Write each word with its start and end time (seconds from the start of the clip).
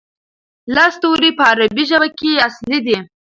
لس 0.75 0.93
توري 1.01 1.29
په 1.37 1.43
عربي 1.51 1.83
ژبه 1.89 2.07
کې 2.19 2.43
اصلي 2.47 2.79
دي. 2.85 2.97